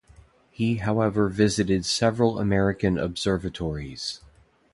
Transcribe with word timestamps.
He 0.49 0.77
however 0.77 1.29
visited 1.29 1.85
several 1.85 2.39
American 2.39 2.97
observatories. 2.97 4.19